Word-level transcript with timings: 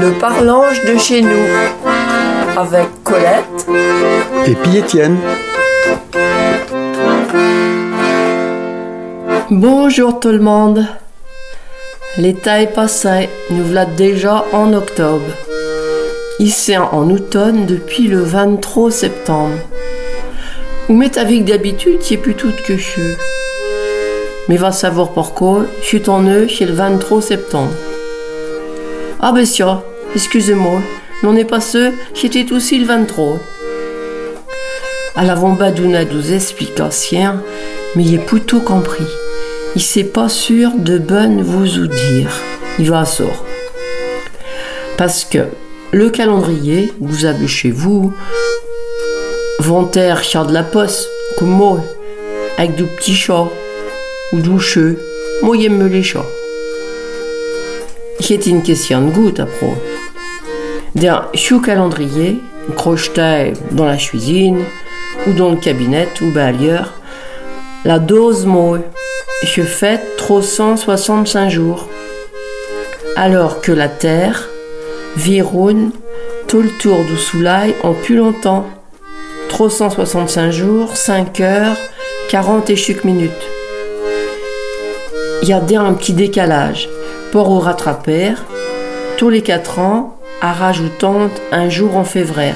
Le 0.00 0.18
parlange 0.18 0.84
de 0.84 0.98
chez 0.98 1.22
nous 1.22 1.46
avec 2.56 2.86
Colette 3.04 3.44
et 4.46 4.54
puis 4.54 4.78
Étienne. 4.78 5.18
Bonjour 9.50 10.20
tout 10.20 10.30
le 10.30 10.40
monde. 10.40 10.86
L'été 12.18 12.50
est 12.62 12.74
passé, 12.74 13.28
nous 13.50 13.64
voilà 13.64 13.84
déjà 13.84 14.44
en 14.52 14.72
octobre. 14.72 15.26
Ici 16.38 16.76
en 16.76 17.10
automne 17.10 17.66
depuis 17.66 18.08
le 18.08 18.20
23 18.20 18.90
septembre. 18.90 19.56
Ou 20.88 20.94
met 20.94 21.16
avec 21.18 21.44
d'habitude, 21.44 21.98
c'est 22.02 22.16
plus 22.16 22.34
tout 22.34 22.52
que 22.66 22.76
je 22.76 23.00
Mais 24.48 24.56
va 24.56 24.72
savoir 24.72 25.10
pourquoi, 25.10 25.64
je 25.80 25.86
suis 25.86 26.08
en 26.10 26.24
eux 26.24 26.46
chez 26.46 26.66
le 26.66 26.72
23 26.72 27.22
septembre. 27.22 27.72
Ah 29.26 29.32
ben 29.32 29.46
ça, 29.46 29.82
excusez-moi, 30.14 30.82
n'en 31.22 31.34
est 31.34 31.46
pas 31.46 31.62
ce, 31.62 31.92
j'étais 32.12 32.52
aussi 32.52 32.78
le 32.78 32.84
23. 32.84 33.38
À 35.16 35.24
l'avant 35.24 35.54
badouna 35.54 36.04
douze 36.04 36.30
explications, 36.30 37.38
mais 37.96 38.04
il 38.04 38.16
est 38.16 38.26
plutôt 38.26 38.60
compris. 38.60 39.06
Il 39.76 39.80
sait 39.80 40.04
pas 40.04 40.28
sûr 40.28 40.72
de 40.76 40.98
bonne 40.98 41.40
vous 41.40 41.78
ou 41.78 41.86
dire. 41.86 42.38
Il 42.78 42.90
va 42.90 43.00
à 43.00 43.04
sort. 43.06 43.46
Parce 44.98 45.24
que 45.24 45.46
le 45.90 46.10
calendrier, 46.10 46.92
vous 47.00 47.24
avez 47.24 47.48
chez 47.48 47.70
vous, 47.70 48.12
Vanter 49.58 50.16
char 50.22 50.44
de 50.44 50.52
la 50.52 50.64
poste, 50.64 51.08
comme 51.38 51.48
moi, 51.48 51.82
avec 52.58 52.74
du 52.74 52.84
petits 52.84 53.14
chats, 53.14 53.48
ou 54.34 54.40
doucheux, 54.40 54.98
moi 55.42 55.56
j'aime 55.58 55.86
les 55.86 56.02
chats. 56.02 56.26
C'est 58.20 58.46
une 58.46 58.62
question 58.62 59.06
de 59.06 59.10
goût 59.10 59.32
après. 59.38 59.74
D'un 60.94 61.26
chou 61.34 61.60
calendrier, 61.60 62.40
crocheté 62.76 63.52
dans 63.72 63.86
la 63.86 63.96
cuisine, 63.96 64.64
ou 65.26 65.32
dans 65.32 65.50
le 65.50 65.56
cabinet, 65.56 66.08
ou 66.22 66.30
ben 66.30 66.54
ailleurs, 66.54 66.94
la 67.84 67.98
dose 67.98 68.46
moi, 68.46 68.78
je 69.42 69.62
fais 69.62 70.00
365 70.16 71.50
jours. 71.50 71.88
Alors 73.16 73.60
que 73.60 73.72
la 73.72 73.88
Terre 73.88 74.48
vironne 75.16 75.90
tout 76.48 76.62
le 76.62 76.70
tour 76.70 77.04
du 77.04 77.16
soleil 77.16 77.74
en 77.82 77.92
plus 77.92 78.16
longtemps. 78.16 78.66
365 79.48 80.50
jours, 80.50 80.96
5 80.96 81.40
heures, 81.40 81.76
40 82.28 82.70
et 82.70 82.76
minutes. 83.04 83.30
Il 85.42 85.48
y 85.48 85.52
a 85.52 85.60
un 85.82 85.94
petit 85.94 86.14
décalage. 86.14 86.88
Pour 87.34 87.50
au 87.50 87.58
rattraper, 87.58 88.34
tous 89.16 89.28
les 89.28 89.42
4 89.42 89.80
ans, 89.80 90.20
à 90.40 90.52
rajoutant 90.52 91.30
un 91.50 91.68
jour 91.68 91.96
en 91.96 92.04
février. 92.04 92.54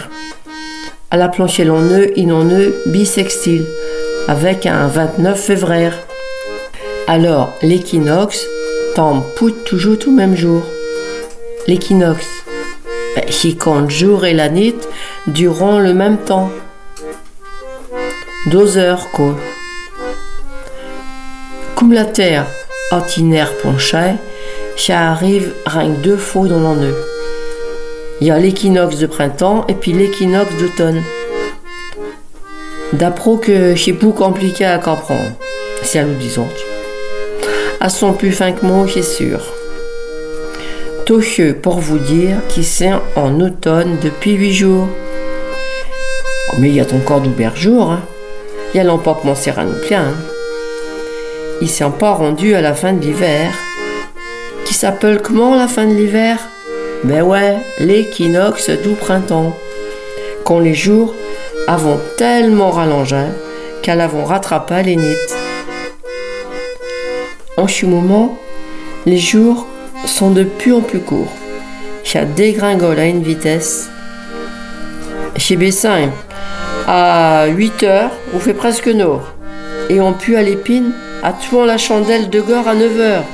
À 1.11 1.17
la 1.17 1.29
planche 1.29 1.59
en 1.59 1.81
nœud, 1.81 2.13
il 2.15 2.33
en 2.33 2.45
nœud 2.45 2.77
bisextile, 2.87 3.67
avec 4.29 4.67
un 4.67 4.87
29 4.87 5.37
février. 5.37 5.91
Alors, 7.09 7.51
l'équinoxe 7.61 8.47
tombe 8.95 9.25
toujours 9.65 9.99
tout 9.99 10.15
même 10.15 10.37
jour. 10.37 10.63
L'équinoxe, 11.67 12.29
qui 13.27 13.55
ben, 13.55 13.59
compte 13.59 13.91
jour 13.91 14.27
et 14.27 14.33
la 14.33 14.49
nuit 14.49 14.77
durant 15.27 15.81
le 15.81 15.93
même 15.93 16.19
temps. 16.19 16.53
12 18.53 18.79
heures, 18.79 19.11
quoi. 19.11 19.35
Comme 21.75 21.93
la 21.93 22.05
terre 22.05 22.47
ordinaire 22.93 23.53
penchée, 23.61 24.15
ça 24.79 25.11
arrive 25.11 25.53
rien 25.67 25.93
que 25.93 26.01
deux 26.01 26.17
fois 26.17 26.47
dans 26.47 26.61
l'année. 26.61 26.95
Il 28.21 28.27
y 28.27 28.31
a 28.31 28.39
l'équinoxe 28.39 28.97
de 28.99 29.07
printemps 29.07 29.65
et 29.69 29.75
puis 29.75 29.93
l'équinoxe 29.93 30.55
d'automne. 30.59 31.03
D'après 32.95 33.37
que 33.43 33.77
c'est 33.77 33.93
plus 33.93 34.13
compliqué 34.13 34.65
à 34.65 34.79
comprendre, 34.79 35.33
c'est 35.83 35.99
à 35.99 36.05
nous 36.05 36.15
disons. 36.15 36.49
À 37.81 37.91
son 37.91 38.13
plus 38.13 38.33
fin 38.33 38.53
que 38.53 38.65
moi, 38.65 38.87
c'est 38.93 39.03
sûr. 39.03 39.41
Tocheux 41.05 41.55
pour 41.55 41.81
vous 41.81 41.99
dire 41.99 42.37
qu'il 42.49 42.65
c'est 42.65 42.93
en 43.15 43.41
automne 43.41 43.99
depuis 44.03 44.35
huit 44.35 44.55
jours. 44.55 44.89
Mais 46.59 46.69
il 46.69 46.77
y 46.77 46.81
a 46.81 46.87
encore 46.95 47.21
d'ouvert 47.21 47.57
jour. 47.57 47.93
Hein. 47.93 48.01
Il 48.73 48.79
y 48.79 48.81
a 48.81 48.85
l'emportement 48.85 49.35
à 49.35 49.65
nous 49.65 49.87
plein. 49.87 50.15
Il 51.61 51.69
s'est 51.69 51.85
pas 51.99 52.13
rendu 52.13 52.55
à 52.55 52.61
la 52.61 52.75
fin 52.75 52.93
de 52.93 53.01
l'hiver. 53.01 53.51
Qui 54.69 54.75
s'appelle 54.75 55.23
comment 55.23 55.55
la 55.55 55.67
fin 55.67 55.87
de 55.87 55.95
l'hiver? 55.95 56.37
Ben 57.03 57.23
ouais, 57.23 57.57
l'équinoxe 57.81 58.69
du 58.69 58.91
printemps. 58.91 59.57
Quand 60.45 60.61
les 60.61 60.75
jours 60.75 61.15
avons 61.67 61.99
tellement 62.19 62.71
rallongé 62.71 63.23
qu'elles 63.81 64.03
avons 64.03 64.27
rattrapé 64.27 64.83
les 64.83 64.97
nids. 64.97 65.17
En 67.57 67.67
ce 67.67 67.87
moment, 67.87 68.39
les 69.07 69.17
jours 69.17 69.67
sont 70.05 70.33
de 70.33 70.45
plus 70.45 70.75
en 70.75 70.83
plus 70.83 71.01
courts. 71.01 71.33
Ça 72.05 72.27
dégringole 72.27 72.99
à 72.99 73.07
une 73.07 73.23
vitesse. 73.23 73.89
Chez 75.39 75.57
Bessin, 75.57 76.11
à 76.87 77.47
8 77.47 77.83
heures, 77.85 78.11
on 78.35 78.39
fait 78.39 78.53
presque 78.53 78.89
nord. 78.89 79.33
Et 79.89 79.99
on 80.03 80.13
pue 80.13 80.37
à 80.37 80.43
l'épine 80.43 80.93
à 81.23 81.33
tuant 81.33 81.65
la 81.65 81.79
chandelle 81.79 82.29
de 82.29 82.43
gore 82.43 82.69
à 82.69 82.75
9 82.75 83.01
heures. 83.01 83.25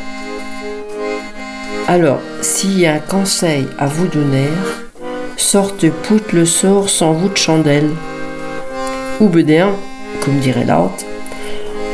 Alors, 1.87 2.21
s'il 2.41 2.79
y 2.79 2.87
a 2.87 2.95
un 2.95 2.99
conseil 2.99 3.67
à 3.79 3.87
vous 3.87 4.07
donner, 4.09 4.49
sorte 5.37 5.91
poutre 5.91 6.35
le 6.35 6.47
sort 6.47 6.89
sans 6.89 7.13
vous 7.13 7.29
de 7.29 7.37
chandelle. 7.37 7.91
Ou 9.21 9.29
bedéen, 9.29 9.71
comme 10.25 10.39
dirait 10.39 10.65
l'autre, 10.65 11.05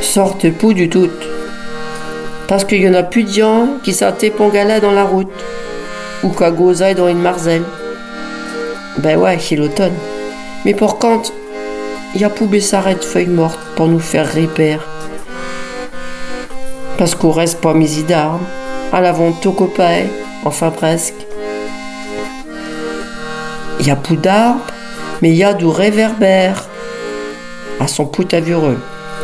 sorte 0.00 0.50
pou 0.52 0.72
du 0.72 0.88
tout. 0.88 1.10
Parce 2.46 2.64
qu'il 2.64 2.82
y 2.82 2.88
en 2.88 2.94
a 2.94 3.02
plus 3.02 3.24
de 3.24 3.32
gens 3.32 3.68
qui 3.82 3.94
pongala 4.36 4.80
dans 4.80 4.92
la 4.92 5.04
route, 5.04 5.28
ou 6.22 6.30
qu'à 6.30 6.50
dans 6.50 7.08
une 7.08 7.20
marzelle. 7.20 7.64
Ben 8.98 9.18
ouais, 9.18 9.38
c'est 9.38 9.56
l'automne. 9.56 9.94
Mais 10.64 10.74
pour 10.74 10.98
quand 10.98 11.32
il 12.14 12.20
y 12.20 12.24
a 12.24 12.30
poubé 12.30 12.60
s'arrête 12.60 13.04
feuilles 13.04 13.26
mortes 13.26 13.60
pour 13.76 13.86
nous 13.86 14.00
faire 14.00 14.26
répère. 14.26 14.80
Parce 16.98 17.14
qu'on 17.14 17.30
reste 17.30 17.60
pas 17.60 17.72
mis 17.72 17.98
tout 19.40 19.52
copain, 19.52 20.04
enfin 20.44 20.70
presque. 20.70 21.14
Il 23.78 23.86
y 23.86 23.90
a 23.90 23.96
plus 23.96 24.16
d'arbres, 24.16 24.66
mais 25.22 25.30
il 25.30 25.36
y 25.36 25.44
a 25.44 25.54
du 25.54 25.66
réverbère 25.66 26.66
à 27.78 27.86
son 27.86 28.06
pout 28.06 28.32
avureux. 28.34 28.78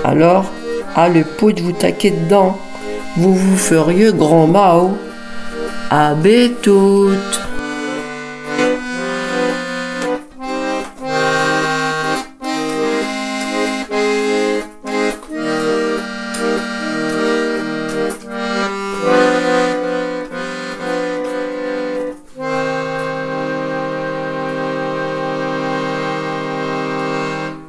Alors, 0.05 0.47
à 0.95 1.09
le 1.09 1.25
pout 1.25 1.59
vous 1.61 1.73
taquer 1.73 2.11
dedans, 2.11 2.59
vous 3.17 3.35
vous 3.35 3.57
feriez 3.57 4.13
grand 4.13 4.47
mao. 4.47 4.97
À 5.91 6.15
toutes 6.63 7.46